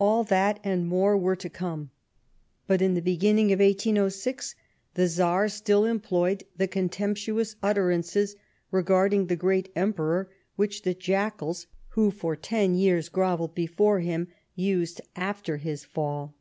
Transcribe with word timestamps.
All 0.00 0.24
that, 0.24 0.58
and 0.64 0.88
more, 0.88 1.16
were 1.16 1.36
to 1.36 1.48
come. 1.48 1.90
But, 2.66 2.82
in 2.82 2.94
the 2.94 3.00
beginning 3.00 3.52
of 3.52 3.60
1806, 3.60 4.56
the 4.94 5.06
Czar 5.06 5.48
still 5.48 5.84
employed 5.84 6.42
the 6.56 6.66
con 6.66 6.88
temptuous 6.88 7.54
utterances 7.62 8.34
regarding 8.72 9.26
the 9.28 9.36
great 9.36 9.70
Emperor 9.76 10.28
which 10.56 10.82
the 10.82 10.94
jackals, 10.94 11.68
who 11.90 12.10
for 12.10 12.34
ten 12.34 12.74
years 12.74 13.08
grovelled 13.08 13.54
before 13.54 14.00
him, 14.00 14.26
used 14.56 15.00
after 15.14 15.58
his 15.58 15.84
fall. 15.84 16.34